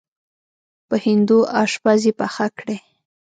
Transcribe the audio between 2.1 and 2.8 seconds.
پخه کړې.